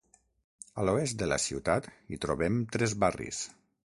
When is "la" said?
1.31-1.37